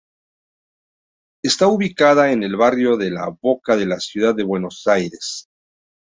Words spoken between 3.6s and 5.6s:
de la ciudad de Buenos Aires.